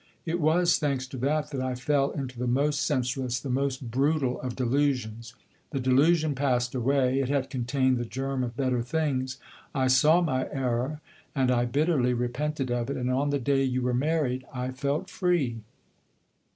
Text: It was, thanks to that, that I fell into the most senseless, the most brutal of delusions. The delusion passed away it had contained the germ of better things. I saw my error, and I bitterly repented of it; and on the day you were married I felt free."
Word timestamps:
It 0.25 0.39
was, 0.39 0.79
thanks 0.79 1.05
to 1.09 1.17
that, 1.17 1.51
that 1.51 1.61
I 1.61 1.75
fell 1.75 2.09
into 2.09 2.39
the 2.39 2.47
most 2.47 2.81
senseless, 2.81 3.39
the 3.39 3.51
most 3.51 3.91
brutal 3.91 4.41
of 4.41 4.55
delusions. 4.55 5.35
The 5.69 5.79
delusion 5.79 6.33
passed 6.33 6.73
away 6.73 7.19
it 7.19 7.29
had 7.29 7.51
contained 7.51 7.99
the 7.99 8.05
germ 8.05 8.43
of 8.43 8.57
better 8.57 8.81
things. 8.81 9.37
I 9.75 9.85
saw 9.85 10.19
my 10.21 10.45
error, 10.51 11.01
and 11.35 11.51
I 11.51 11.65
bitterly 11.65 12.15
repented 12.15 12.71
of 12.71 12.89
it; 12.89 12.97
and 12.97 13.11
on 13.11 13.29
the 13.29 13.37
day 13.37 13.63
you 13.63 13.83
were 13.83 13.93
married 13.93 14.43
I 14.51 14.71
felt 14.71 15.07
free." 15.07 15.57